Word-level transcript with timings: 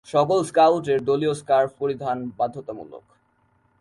সকল 0.07 0.39
স্কাউট 0.43 0.85
এর 0.93 0.99
দলীয় 1.09 1.33
স্কার্ফ 1.41 1.71
পরিধান 1.81 2.17
বাধ্যতামূলক। 2.39 3.05